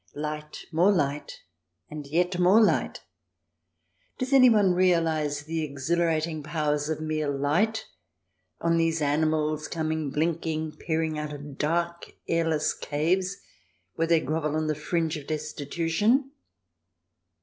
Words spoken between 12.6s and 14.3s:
caves, where they